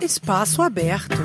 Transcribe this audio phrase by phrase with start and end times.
[0.00, 1.16] Espaço Aberto.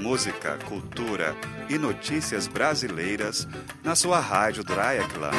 [0.00, 1.36] Música, cultura
[1.70, 3.46] e notícias brasileiras
[3.84, 5.36] na sua rádio Dreieckland.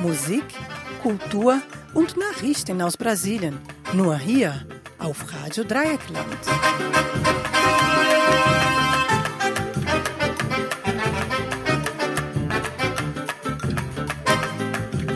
[0.00, 0.54] Musik,
[1.02, 1.60] Kultur
[1.94, 3.60] und Nachrichten aus Brasilien.
[3.92, 4.66] Nur hier
[4.98, 6.38] auf Radio Dreieckland.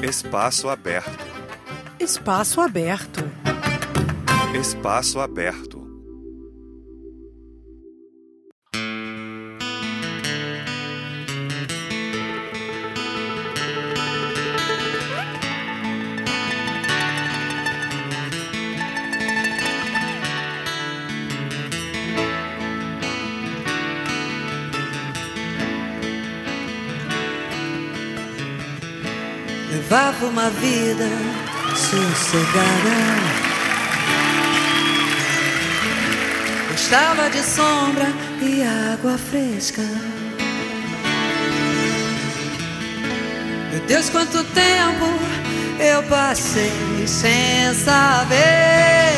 [0.03, 1.36] Espaço Aberto.
[2.07, 3.29] Espaço Aberto.
[4.55, 5.84] Espaço Aberto.
[29.73, 31.05] Levava uma vida
[31.91, 32.99] sossegada.
[36.70, 38.06] Gostava de sombra
[38.43, 38.62] e
[38.93, 39.83] água fresca.
[43.70, 45.06] Meu Deus, quanto tempo
[45.78, 46.73] eu passei
[47.06, 49.15] sem saber.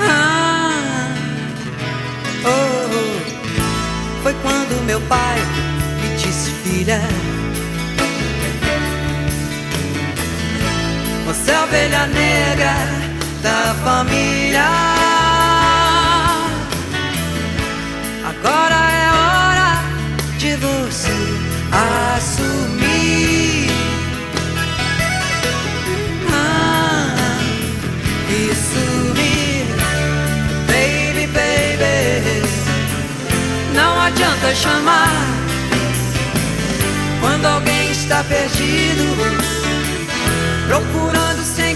[0.00, 1.14] Ah,
[2.44, 2.48] oh,
[2.94, 4.22] oh.
[4.22, 5.38] Foi quando meu pai
[6.00, 7.27] me disse, filha.
[11.48, 12.74] Você é ovelha negra
[13.42, 14.68] da família.
[18.22, 19.82] Agora é hora
[20.36, 21.16] de você
[21.72, 23.70] assumir.
[26.30, 27.16] Ah,
[30.66, 32.42] baby, baby.
[33.74, 35.08] Não adianta chamar
[37.22, 39.57] quando alguém está perdido
[40.68, 41.67] procurando se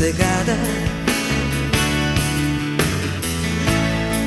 [0.00, 0.56] sossegada.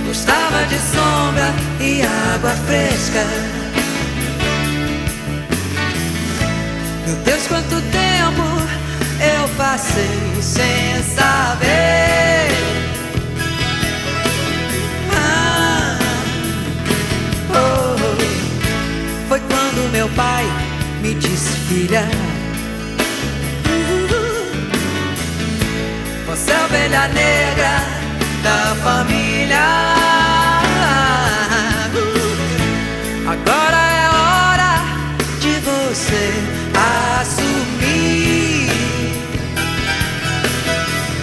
[0.06, 3.25] Gostava de sombra e água fresca.
[7.07, 8.44] Meu Deus, quanto tempo
[9.19, 12.51] eu passei sem saber.
[15.12, 15.97] Ah,
[17.50, 19.28] oh, oh.
[19.28, 20.45] Foi quando meu pai
[21.01, 22.32] me disse, filha.
[26.44, 27.81] Você é a ovelha negra
[28.44, 29.64] da família.
[33.26, 34.74] Agora é hora
[35.40, 36.34] de você
[37.22, 38.70] assumir.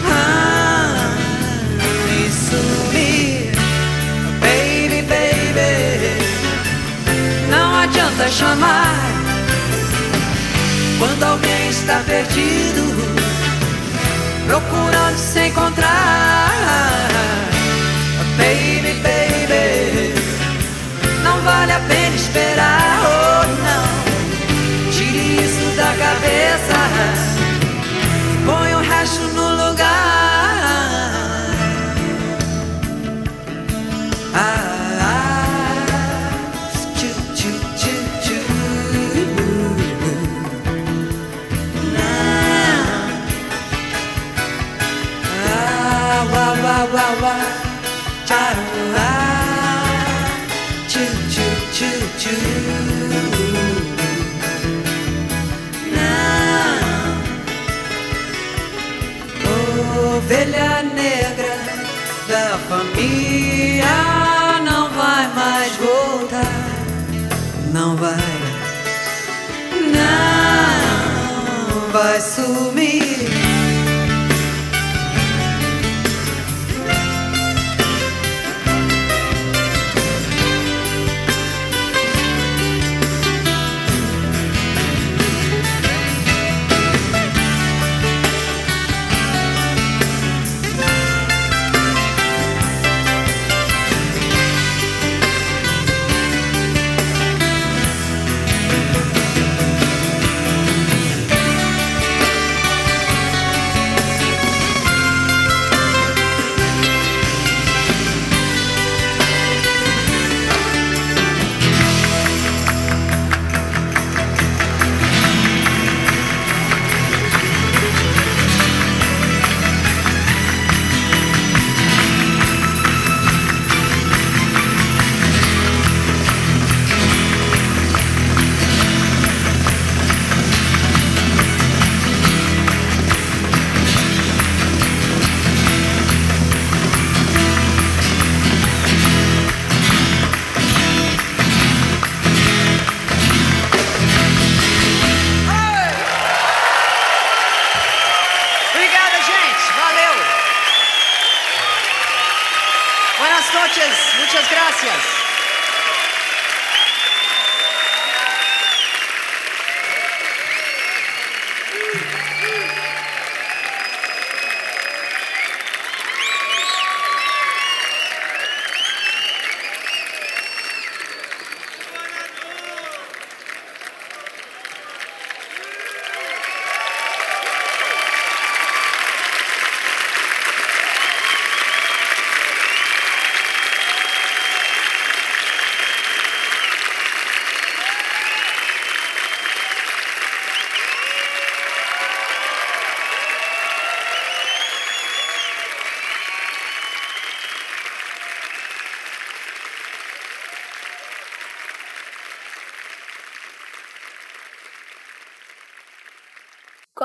[0.07, 1.13] Ah,
[2.09, 3.53] e sumir,
[4.41, 6.17] baby, baby.
[7.51, 8.95] Não adianta chamar
[10.99, 13.10] quando alguém está perdido
[14.51, 17.10] procurando se encontrar.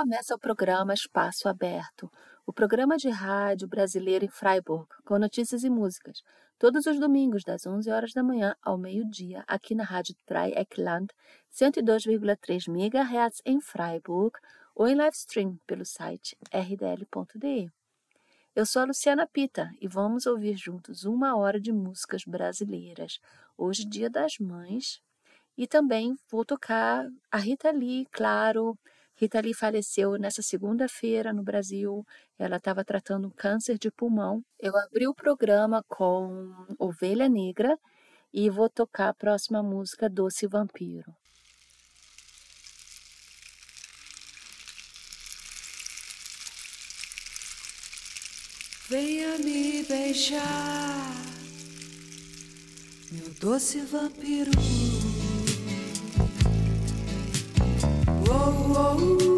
[0.05, 2.11] Começa o programa Espaço Aberto,
[2.45, 6.21] o programa de rádio brasileiro em Freiburg, com notícias e músicas,
[6.59, 11.07] todos os domingos, das 11 horas da manhã ao meio-dia, aqui na Rádio Dreieckland,
[11.51, 14.37] 102,3 MHz em Freiburg,
[14.75, 17.71] ou em live stream pelo site rdl.de.
[18.55, 23.19] Eu sou a Luciana Pita e vamos ouvir juntos uma hora de músicas brasileiras.
[23.57, 25.01] Hoje, Dia das Mães,
[25.57, 28.77] e também vou tocar a Rita Lee, claro,
[29.15, 32.05] Rita Lee faleceu nessa segunda-feira no Brasil.
[32.37, 34.43] Ela estava tratando câncer de pulmão.
[34.59, 37.77] Eu abri o programa com Ovelha Negra
[38.33, 41.15] e vou tocar a próxima música, Doce Vampiro.
[48.87, 51.11] Venha me beijar,
[53.11, 54.51] meu doce vampiro.
[58.77, 59.34] Oh,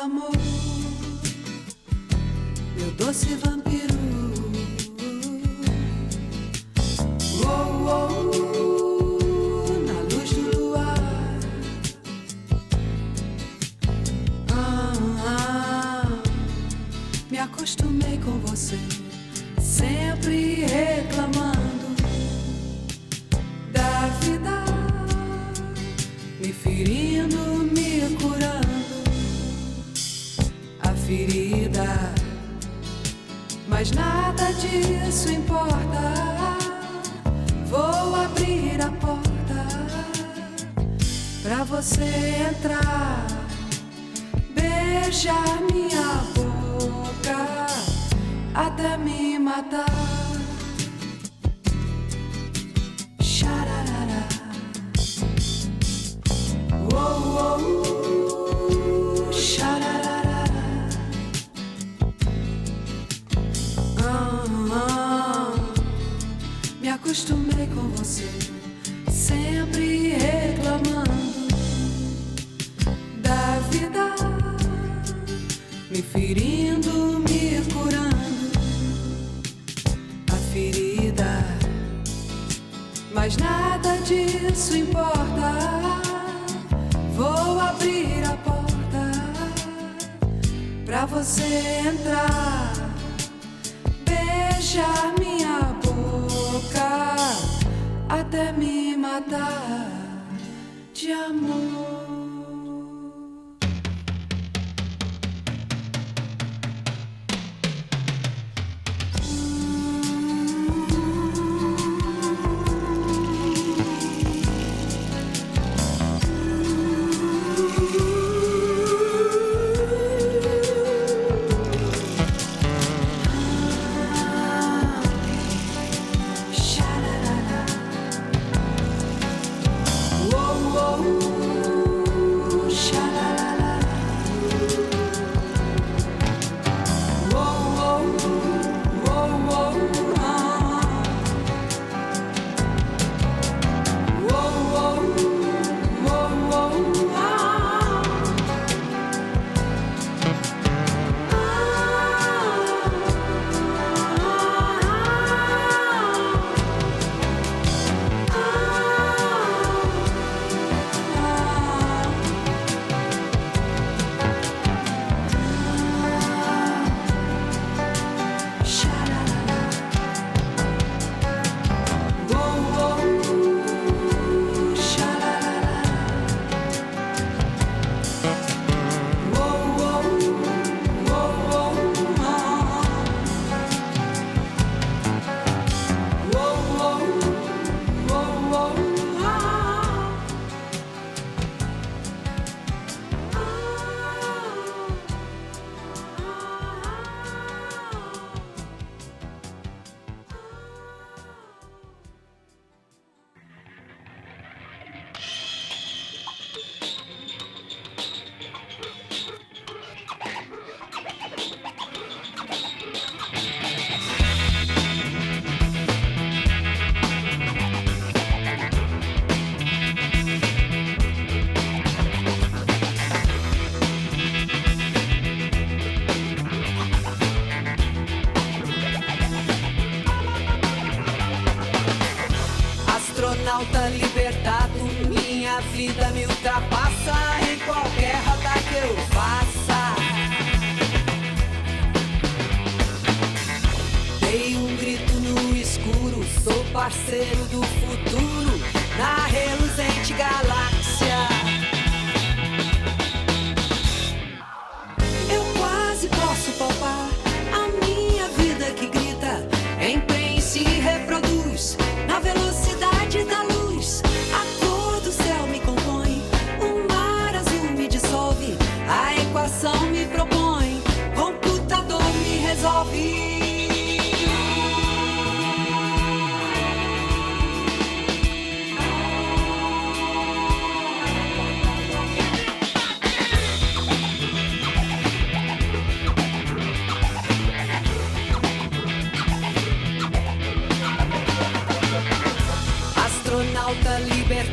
[0.00, 0.32] amor,
[2.76, 3.34] meu doce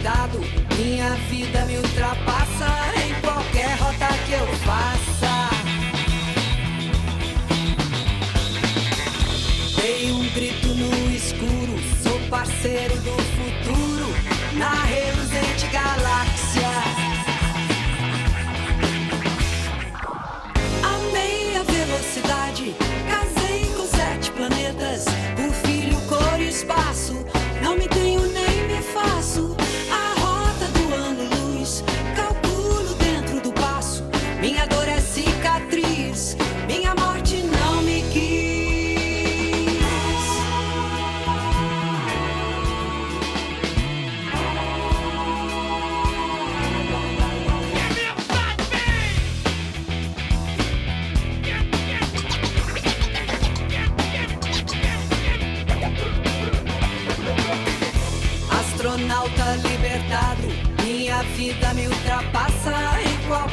[0.08, 0.40] libertado,
[0.78, 2.68] minha vida me ultrapassa
[3.06, 5.50] em qualquer rota que eu faça.
[9.76, 13.27] Dei um grito no escuro, sou parceiro do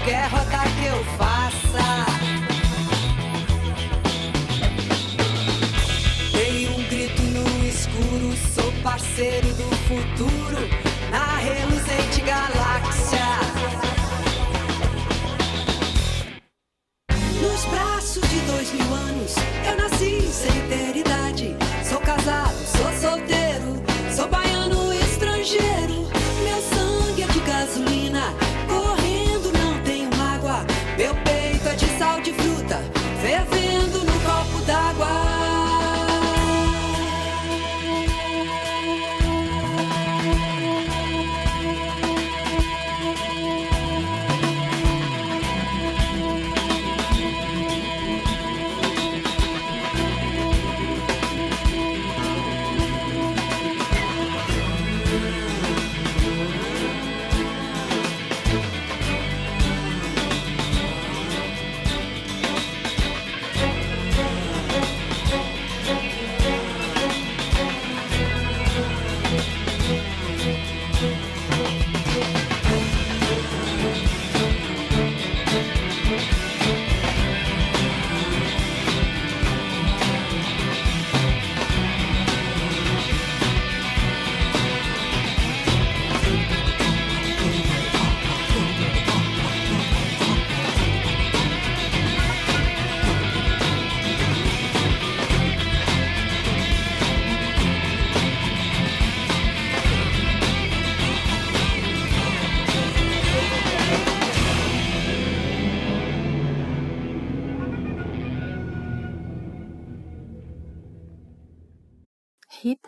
[0.04, 2.04] qualquer rota que eu faça.
[6.32, 10.68] Dei um grito no escuro, sou parceiro do futuro,
[11.10, 11.73] na reluzente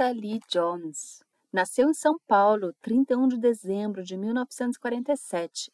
[0.07, 5.73] Rita Lee Jones nasceu em São Paulo, 31 de dezembro de 1947.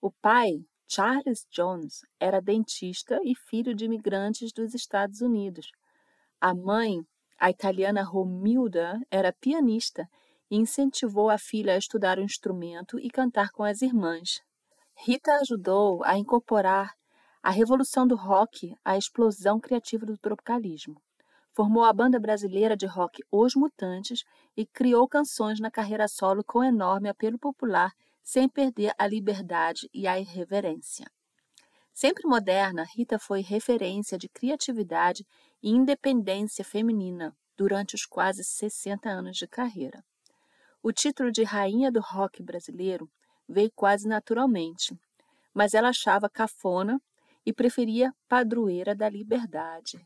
[0.00, 5.72] O pai, Charles Jones, era dentista e filho de imigrantes dos Estados Unidos.
[6.40, 7.00] A mãe,
[7.40, 10.08] a italiana Romilda, era pianista
[10.48, 14.40] e incentivou a filha a estudar o instrumento e cantar com as irmãs.
[14.94, 16.92] Rita ajudou a incorporar
[17.42, 21.02] a revolução do rock à explosão criativa do tropicalismo.
[21.54, 24.24] Formou a banda brasileira de rock Os Mutantes
[24.56, 30.06] e criou canções na carreira solo com enorme apelo popular, sem perder a liberdade e
[30.06, 31.06] a irreverência.
[31.92, 35.26] Sempre moderna, Rita foi referência de criatividade
[35.62, 40.02] e independência feminina durante os quase 60 anos de carreira.
[40.82, 43.10] O título de Rainha do Rock Brasileiro
[43.46, 44.98] veio quase naturalmente,
[45.52, 46.98] mas ela achava cafona
[47.44, 50.00] e preferia Padroeira da Liberdade.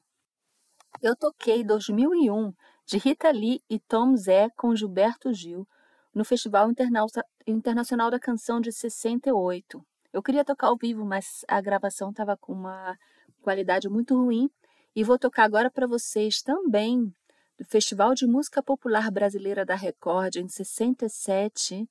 [1.03, 2.53] Eu toquei 2001
[2.87, 5.69] de Rita Lee e Tom Zé com Gilberto Gil
[6.15, 6.71] no Festival
[7.47, 9.85] Internacional da Canção de 68.
[10.13, 12.97] Eu queria tocar ao vivo, mas a gravação estava com uma
[13.43, 14.49] qualidade muito ruim.
[14.95, 17.13] E vou tocar agora para vocês também
[17.59, 21.87] do Festival de Música Popular Brasileira da Record em 67.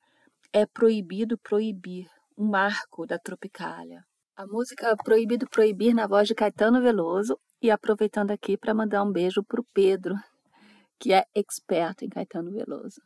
[0.51, 4.03] É Proibido Proibir, um marco da Tropicália.
[4.35, 9.11] A música Proibido Proibir na voz de Caetano Veloso e aproveitando aqui para mandar um
[9.11, 10.13] beijo para o Pedro,
[10.99, 13.01] que é experto em Caetano Veloso.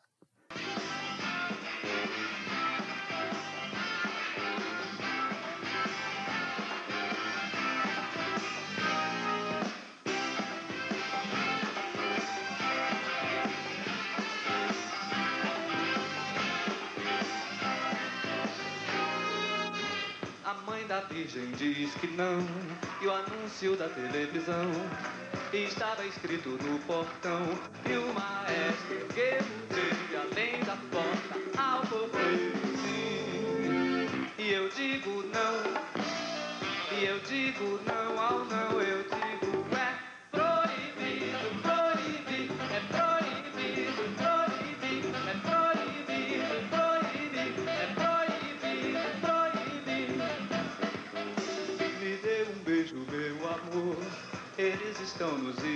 [20.90, 22.40] Da Virgem diz que não,
[23.00, 24.72] e o anúncio da televisão
[25.54, 27.46] estava escrito no portão,
[27.86, 29.38] e o maestro que
[29.70, 34.28] veio além da porta ao correio sim.
[34.40, 38.99] E eu digo não, e eu digo não ao não, eu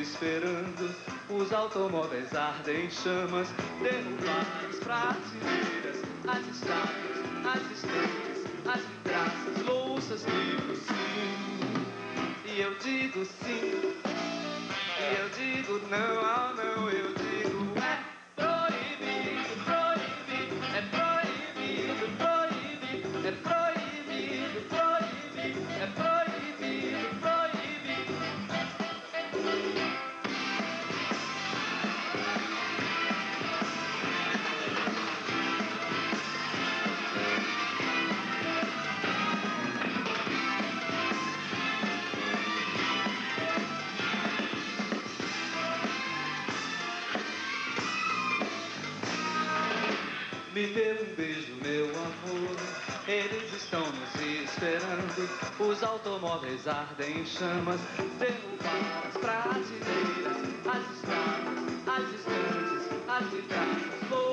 [0.03, 0.93] esperando.
[1.29, 3.47] Os automóveis ardem em chamas,
[3.81, 10.93] derrubadas prateleiras, as estátuas, as estantes, as vidraças, louças, livros, sim.
[12.45, 13.95] E eu digo sim,
[14.99, 17.22] e eu digo não, ah não, eu digo
[50.73, 52.57] Dê um beijo, meu amor.
[53.07, 55.29] Eles estão nos esperando.
[55.59, 57.79] Os automóveis ardem em chamas,
[58.17, 64.32] derrubadas prateleiras, as estradas, as estantes, as vidraças,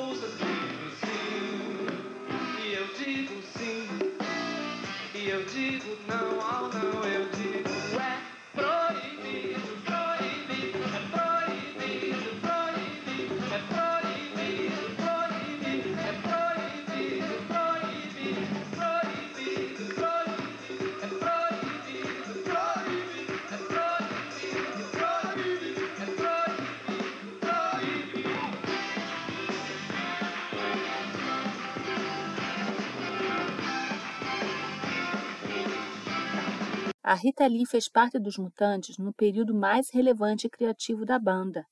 [37.11, 41.67] A Rita Lee fez parte dos Mutantes no período mais relevante e criativo da banda,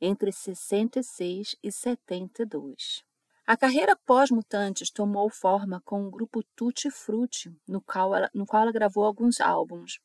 [0.00, 3.02] entre 66 e 72.
[3.44, 8.62] A carreira pós-Mutantes tomou forma com o grupo Tutti Frutti, no qual ela, no qual
[8.62, 9.98] ela gravou alguns álbuns.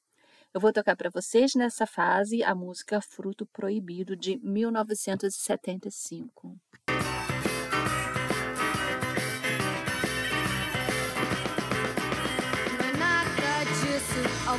[0.52, 6.58] Eu vou tocar para vocês nessa fase a música Fruto Proibido de 1975.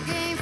[0.07, 0.40] game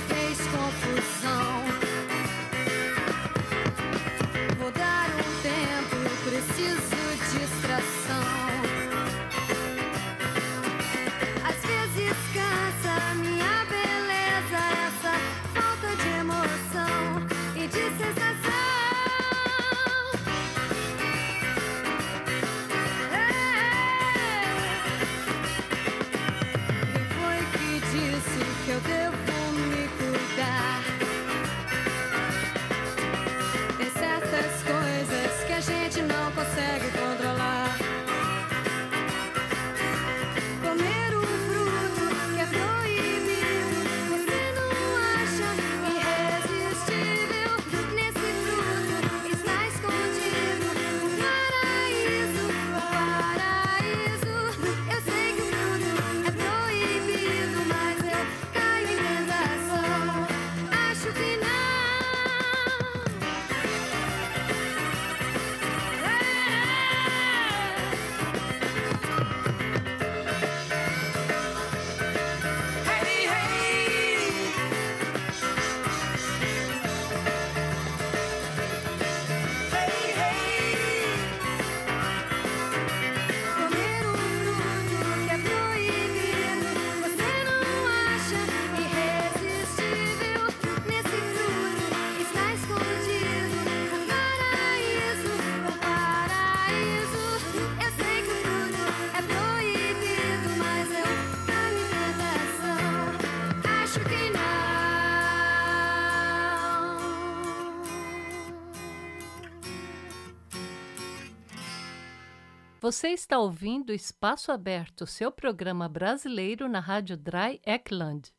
[112.91, 118.33] Você está ouvindo Espaço Aberto, seu programa brasileiro na Rádio Dry Ekland.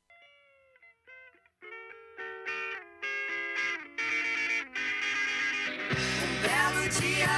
[5.91, 7.29] Um belo dia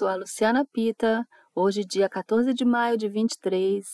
[0.00, 1.28] sou a Luciana Pita.
[1.54, 3.84] Hoje, dia 14 de maio de 23,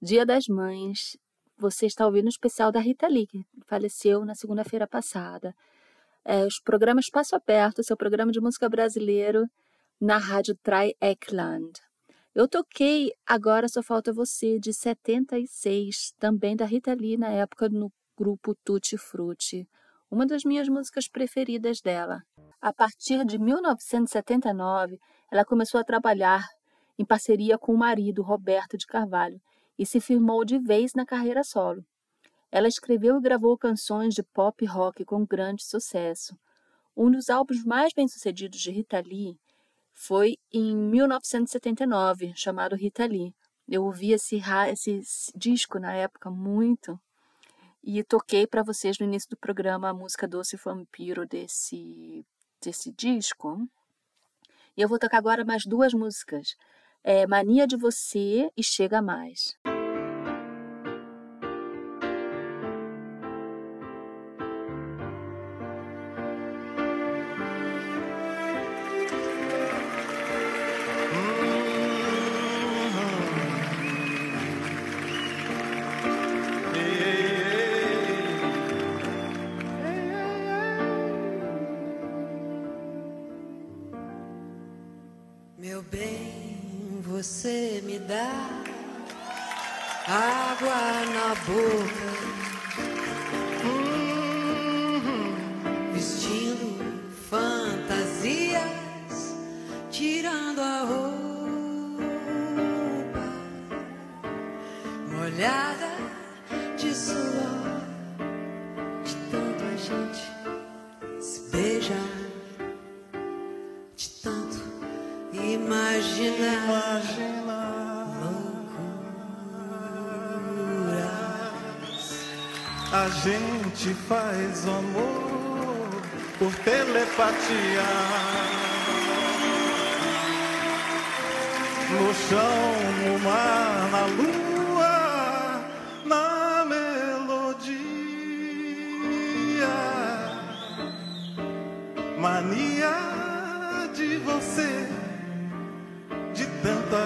[0.00, 1.18] Dia das Mães.
[1.56, 5.52] Você está ouvindo o especial da Rita Lee, que faleceu na segunda-feira passada.
[6.24, 9.48] É, os programas Passo Aberto, seu programa de música brasileiro,
[10.00, 11.72] na rádio Trai Ekland.
[12.32, 17.90] Eu toquei Agora Só Falta Você, de 76, também da Rita Lee, na época no
[18.16, 19.68] grupo Tutti Frutti.
[20.08, 22.22] Uma das minhas músicas preferidas dela.
[22.60, 26.46] A partir de 1979, ela começou a trabalhar
[26.98, 29.40] em parceria com o marido, Roberto de Carvalho,
[29.78, 31.84] e se firmou de vez na carreira solo.
[32.50, 36.36] Ela escreveu e gravou canções de pop rock com grande sucesso.
[36.96, 39.38] Um dos álbuns mais bem-sucedidos de Rita Lee
[39.92, 43.34] foi em 1979, chamado Rita Lee.
[43.68, 45.02] Eu ouvi esse, esse
[45.36, 46.98] disco na época muito
[47.84, 52.24] e toquei para vocês no início do programa a música Doce Vampiro desse,
[52.60, 53.68] desse disco.
[54.78, 56.54] E eu vou tocar agora mais duas músicas.
[57.02, 59.58] É Mania de Você e Chega Mais.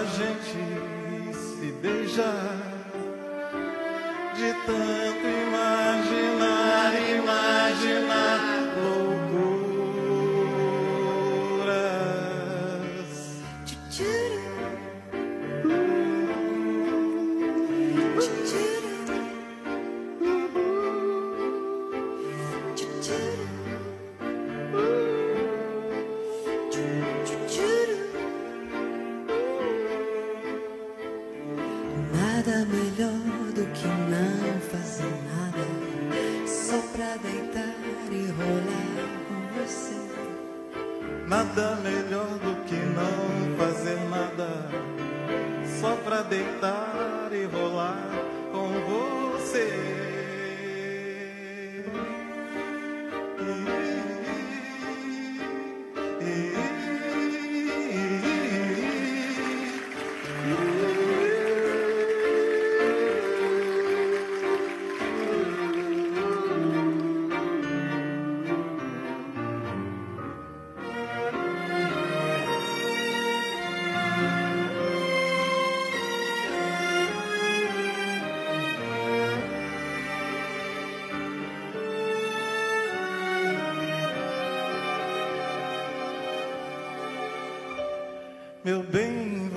[0.02, 2.58] a gente se beijar
[4.34, 5.41] de tanto em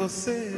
[0.07, 0.54] você.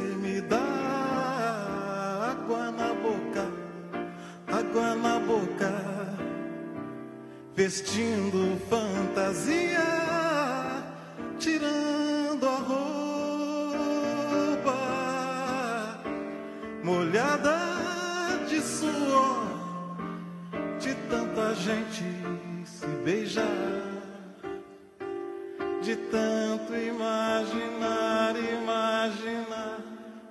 [25.88, 29.80] de tanto imaginar, imaginar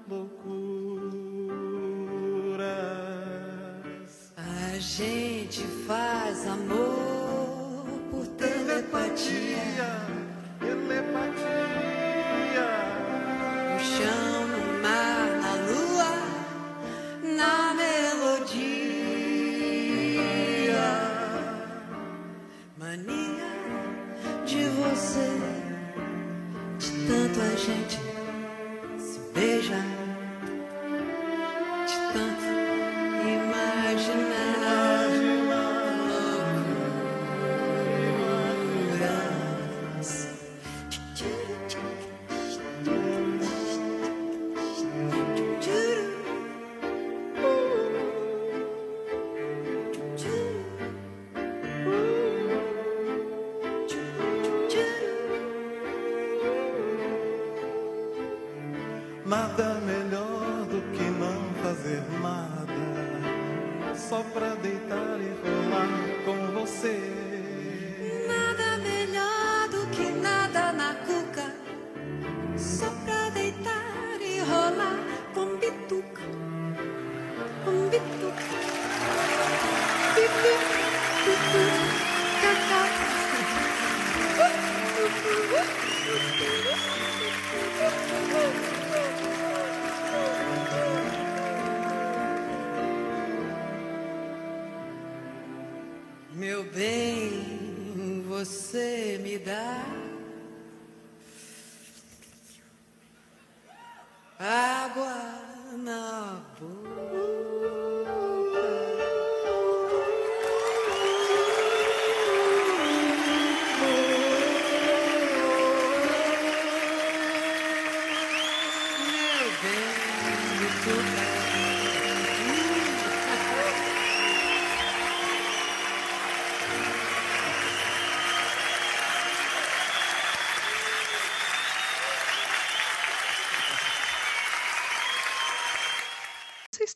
[0.07, 0.35] loucuras.
[4.37, 10.06] A gente faz amor por telepatia.
[24.97, 25.29] você,
[26.79, 27.86] de tanto a gente.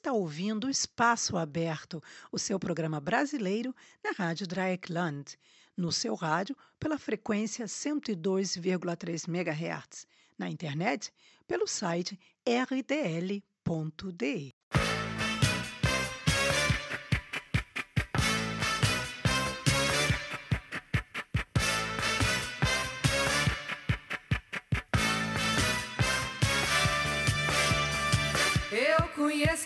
[0.00, 5.36] está ouvindo o Espaço Aberto, o seu programa brasileiro na Rádio Dreieckland,
[5.76, 10.06] no seu rádio pela frequência 102,3 MHz,
[10.38, 11.12] na internet
[11.46, 13.42] pelo site rtl.de.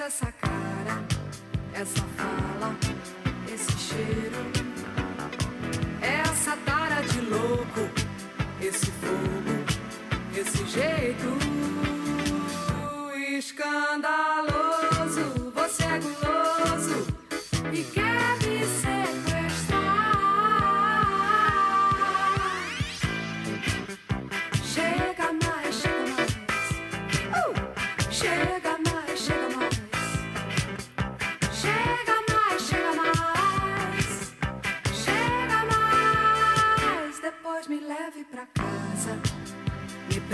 [0.00, 1.04] essa cara,
[1.72, 2.74] essa fala,
[3.52, 4.36] esse cheiro,
[6.02, 7.88] é essa tara de louco,
[8.60, 9.64] esse fogo,
[10.36, 11.54] esse jeito
[13.38, 14.33] escandaloso.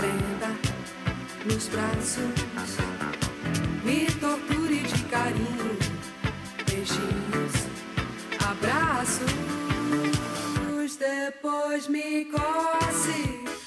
[0.01, 0.49] prenda
[1.45, 2.33] nos braços,
[3.83, 5.77] me torture de carinho,
[6.65, 7.67] beijinhos,
[8.43, 9.31] abraços,
[10.97, 13.60] depois me coce.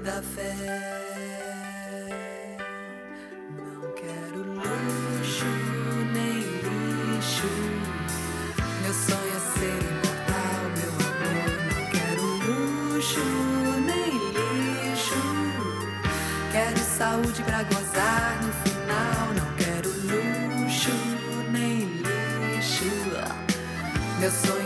[0.00, 0.54] Da fé.
[3.50, 5.44] Não quero luxo
[6.14, 7.50] nem lixo.
[8.82, 11.50] Meu sonho é ser imortal, meu amor.
[11.68, 13.20] Não quero luxo
[13.84, 15.20] nem lixo.
[16.52, 19.22] Quero saúde pra gozar no final.
[19.36, 20.96] Não quero luxo
[21.52, 22.90] nem lixo.
[24.18, 24.59] Meu sonho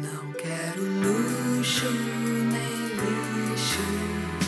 [0.00, 4.41] Não quero luxo nem lixo.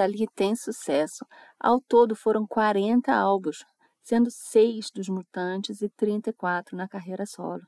[0.00, 1.26] Lee tem sucesso,
[1.60, 3.64] ao todo foram 40 álbuns,
[4.02, 7.62] sendo 6 dos Mutantes e 34 na carreira solo.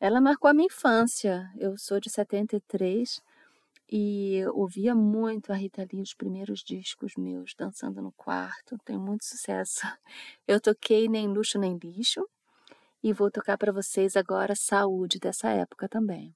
[0.00, 1.48] Ela marcou a minha infância.
[1.56, 3.22] Eu sou de 73
[3.88, 8.76] e ouvia muito a Rita Lee, os primeiros discos meus, dançando no quarto.
[8.84, 9.80] Tem muito sucesso.
[10.48, 12.26] Eu toquei Nem Luxo Nem Lixo
[13.02, 16.34] e vou tocar para vocês agora Saúde dessa época também.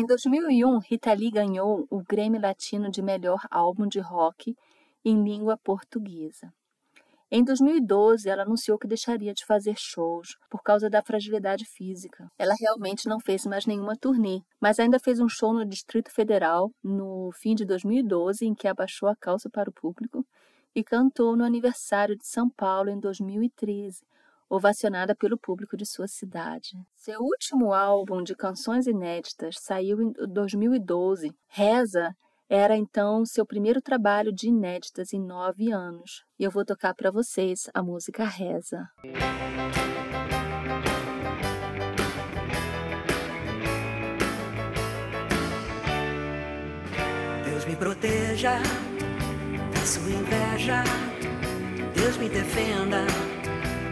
[0.00, 4.56] Em 2001, Rita Lee ganhou o Grammy Latino de melhor álbum de rock
[5.04, 6.50] em língua portuguesa.
[7.30, 12.32] Em 2012, ela anunciou que deixaria de fazer shows por causa da fragilidade física.
[12.38, 16.72] Ela realmente não fez mais nenhuma turnê, mas ainda fez um show no Distrito Federal
[16.82, 20.24] no fim de 2012, em que abaixou a calça para o público,
[20.74, 24.00] e cantou no aniversário de São Paulo em 2013,
[24.50, 26.70] ovacionada pelo público de sua cidade.
[26.96, 31.30] Seu último álbum de canções inéditas saiu em 2012.
[31.46, 32.12] Reza
[32.48, 36.24] era então seu primeiro trabalho de inéditas em nove anos.
[36.36, 38.88] E eu vou tocar para vocês a música Reza.
[47.44, 48.58] Deus me proteja
[49.72, 50.82] da sua inveja,
[51.94, 53.29] Deus me defenda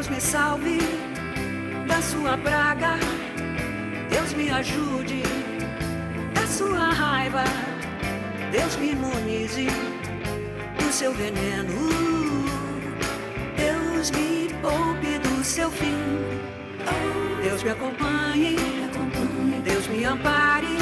[0.00, 0.78] Deus me salve
[1.86, 2.92] da sua praga.
[4.08, 5.22] Deus me ajude
[6.32, 7.44] da sua raiva.
[8.50, 9.66] Deus me imunize
[10.78, 11.90] do seu veneno.
[13.58, 15.98] Deus me poupe do seu fim.
[17.42, 18.56] Deus me acompanhe,
[19.62, 20.78] Deus me ampare,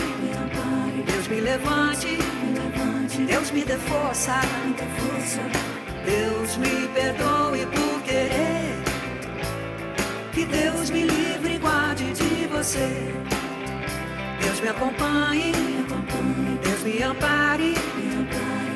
[1.06, 2.18] Deus me levante,
[3.26, 4.40] Deus me dê força,
[6.04, 8.57] Deus me perdoe por querer.
[10.38, 13.12] Que Deus me livre e guarde de você.
[14.40, 15.52] Deus me acompanhe,
[16.62, 17.74] Deus me ampare,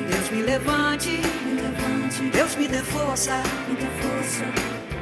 [0.09, 1.21] Deus me levante,
[2.33, 3.41] Deus me dê força,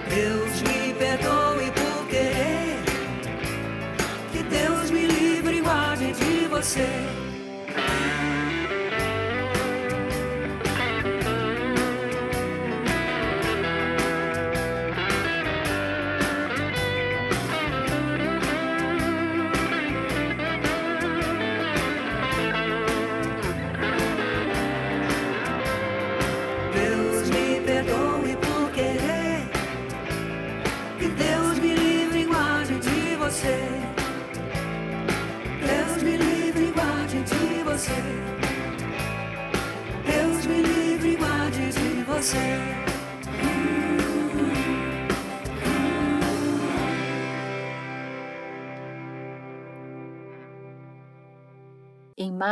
[0.08, 2.78] Deus me perdoe por querer.
[4.32, 6.88] Que Deus me livre e guarde de você.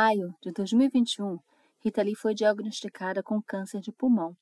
[0.09, 1.37] Maio de 2021,
[1.83, 4.35] Rita Lee foi diagnosticada com câncer de pulmão.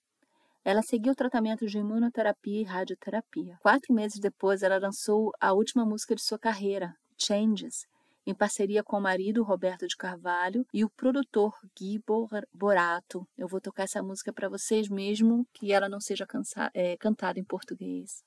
[0.63, 3.57] Ela seguiu tratamento de imunoterapia e radioterapia.
[3.61, 7.85] Quatro meses depois, ela lançou a última música de sua carreira, Changes,
[8.25, 13.27] em parceria com o marido Roberto de Carvalho e o produtor Gui Bor- Borato.
[13.37, 17.39] Eu vou tocar essa música para vocês mesmo que ela não seja cansa- é, cantada
[17.39, 18.23] em português.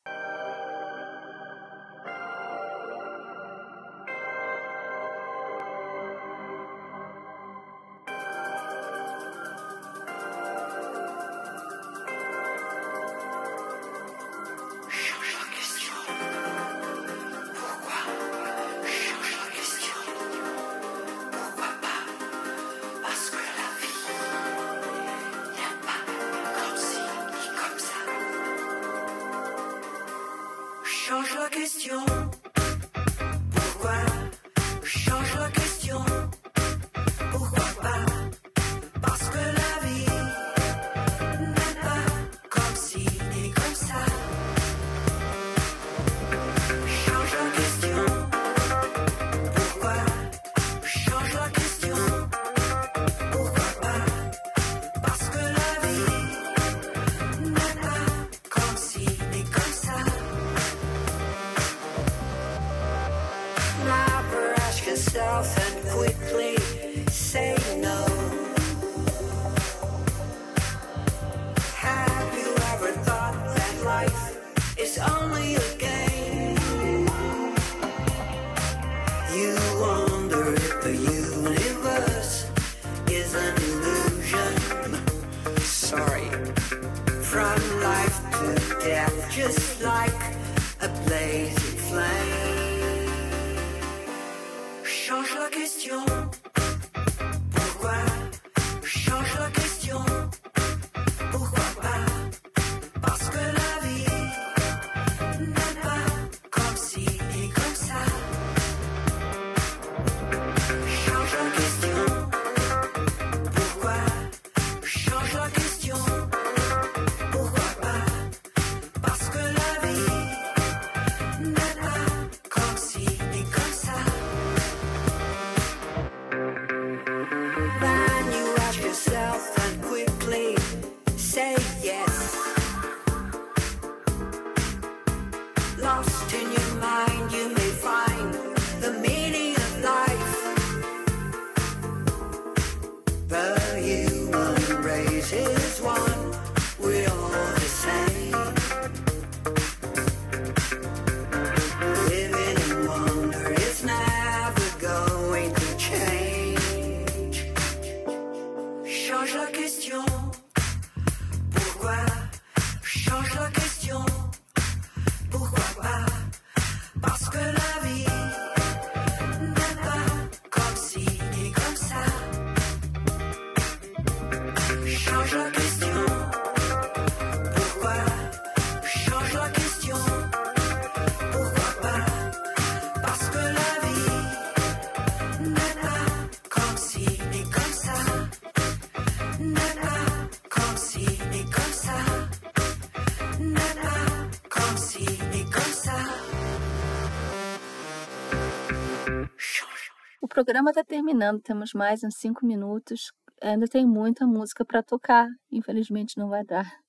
[200.43, 203.13] Programa está terminando, temos mais uns cinco minutos.
[203.43, 206.81] Ainda tem muita música para tocar, infelizmente não vai dar.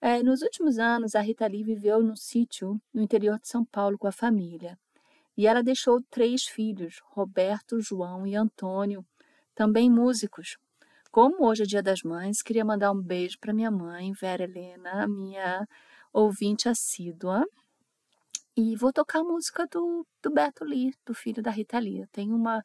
[0.00, 3.98] É, nos últimos anos, a Rita Lee viveu num sítio no interior de São Paulo
[3.98, 4.78] com a família.
[5.36, 9.04] E ela deixou três filhos, Roberto, João e Antônio,
[9.52, 10.56] também músicos.
[11.10, 15.08] Como hoje é Dia das Mães, queria mandar um beijo para minha mãe, Vera Helena,
[15.08, 15.66] minha
[16.12, 17.44] ouvinte assídua.
[18.62, 22.06] E vou tocar a música do, do Beto Lee, do filho da Rita Lee.
[22.12, 22.62] Tem uma,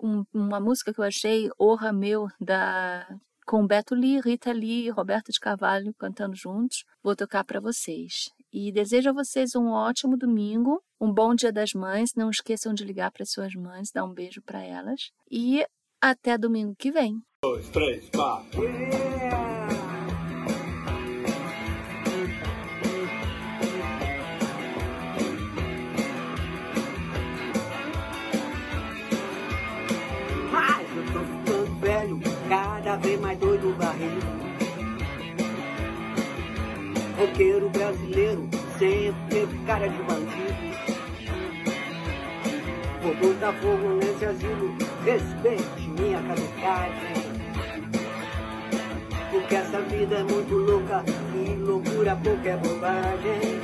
[0.00, 3.04] um, uma música que eu achei, Orra Meu, da,
[3.44, 6.84] com Beto Lee, Rita Lee e Roberto de Carvalho cantando juntos.
[7.02, 8.30] Vou tocar para vocês.
[8.52, 12.14] E desejo a vocês um ótimo domingo, um bom Dia das Mães.
[12.14, 15.10] Não esqueçam de ligar para suas mães, dar um beijo para elas.
[15.28, 15.66] E
[16.00, 17.20] até domingo que vem.
[17.42, 18.62] Dois, três, quatro.
[37.18, 38.48] Roqueiro brasileiro,
[38.78, 40.74] sempre cara de bandido.
[43.02, 44.74] Vou botar fogo nesse asilo,
[45.04, 47.34] respeite minha caducagem.
[49.30, 53.60] Porque essa vida é muito louca e loucura pouca é bobagem.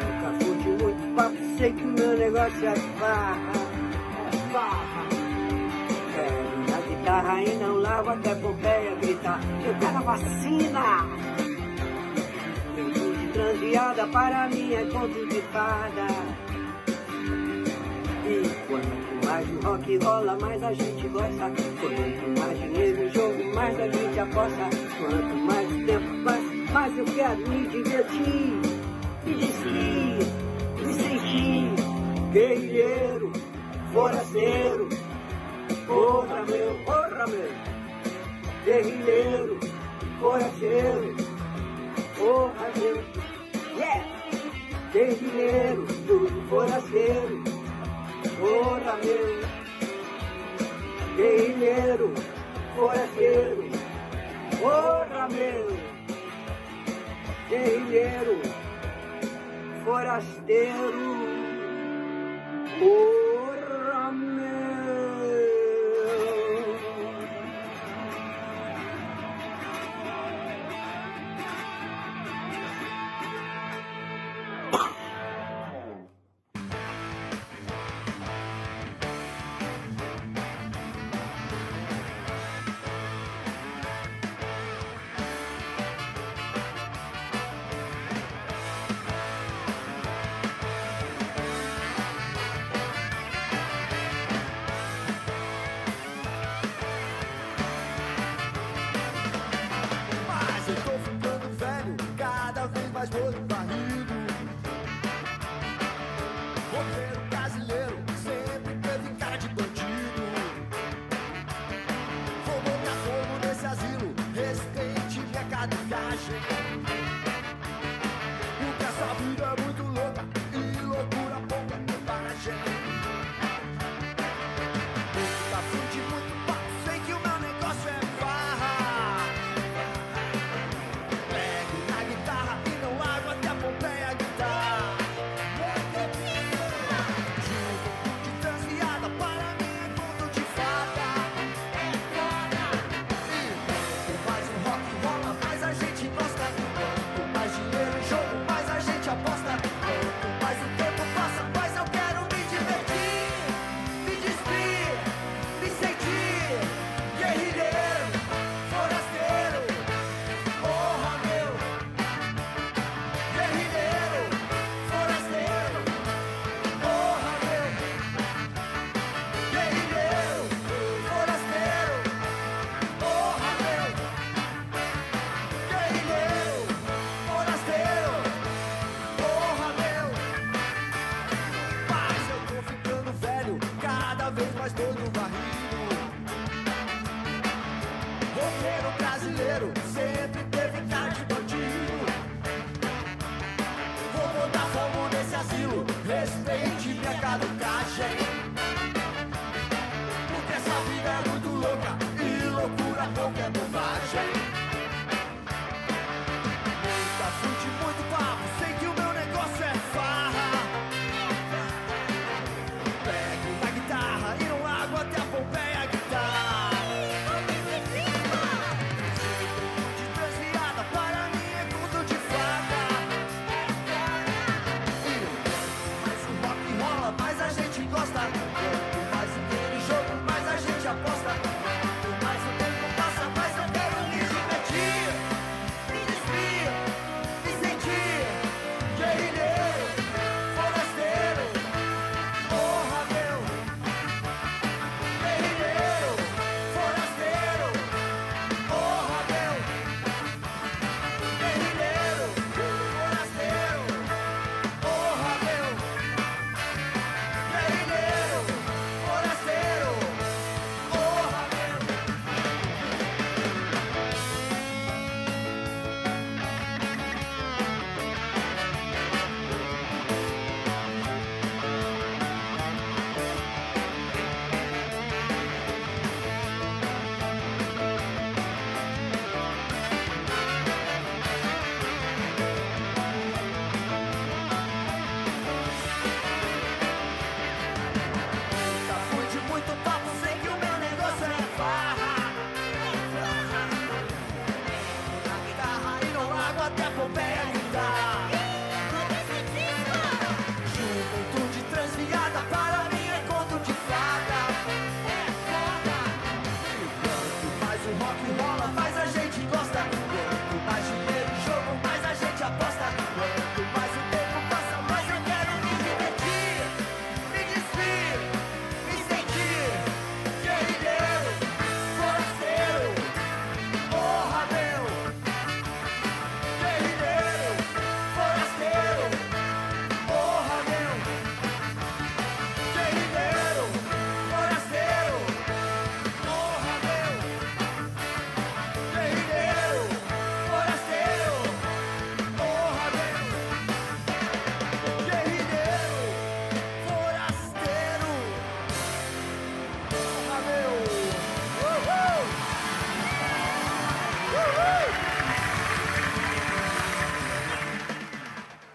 [0.00, 3.52] Nunca fui muito papo, sei que o meu negócio é farra,
[4.32, 4.97] é farra.
[7.08, 11.06] Guitarra e não largo até Pompeia gritar, eu quero a vacina.
[12.76, 16.06] Tempo de transviada para mim é conto de fada.
[18.26, 21.50] E quanto mais o rock rola, mais a gente gosta.
[21.80, 24.68] Quanto mais dinheiro em jogo, mais a gente aposta.
[24.98, 28.60] Quanto mais o tempo passa, mais eu quero me divertir.
[29.24, 30.18] Me desfrir,
[30.76, 31.70] me sentir.
[32.34, 33.32] Guerrilheiro,
[33.94, 34.97] forasteiro.
[35.88, 37.50] Porra meu, porra meu.
[38.64, 39.58] Guerrilheiro,
[40.20, 41.16] forasteiro.
[42.16, 42.96] Porra meu.
[43.76, 44.04] Yeah!
[44.92, 47.58] Guerrilheiro, tudo forasteiro.
[48.38, 49.42] Porra meu,
[51.16, 52.14] guerrilheiro,
[52.76, 53.64] forasteiro,
[54.60, 55.76] porra meu,
[57.48, 58.40] guerrilheiro,
[59.84, 61.16] forasteiro,
[62.80, 63.47] oh.